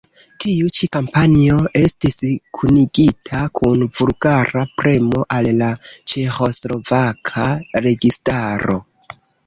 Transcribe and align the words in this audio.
Tiu 0.43 0.69
ĉi 0.77 0.87
kampanjo 0.95 1.57
estis 1.81 2.17
kunigita 2.59 3.43
kun 3.61 3.85
vulgara 4.01 4.67
premo 4.81 5.25
al 5.39 5.53
la 5.63 5.71
ĉeĥoslovaka 5.95 7.49
registaro. 7.89 8.85